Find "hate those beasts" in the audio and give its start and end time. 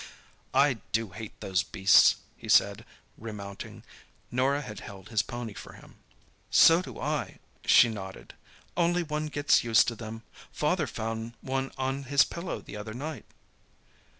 1.11-2.15